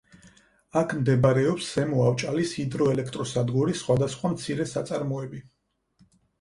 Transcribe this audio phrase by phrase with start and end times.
[0.79, 5.47] აქ მდებარეობს ზემო ავჭალის ჰიდროელექტროსადგური, სხვადასხვა მცირე საწარმოები.